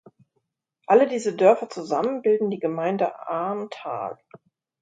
Alle 0.87 1.07
diese 1.07 1.35
Dörfer 1.35 1.69
zusammen 1.69 2.23
bilden 2.23 2.49
die 2.49 2.57
Gemeinde 2.57 3.19
Ahrntal. 3.27 4.17